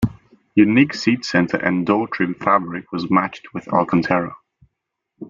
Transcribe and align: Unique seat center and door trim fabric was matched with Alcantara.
Unique 0.55 0.95
seat 0.95 1.23
center 1.23 1.57
and 1.57 1.85
door 1.85 2.07
trim 2.07 2.33
fabric 2.33 2.91
was 2.91 3.11
matched 3.11 3.53
with 3.53 3.67
Alcantara. 3.67 4.33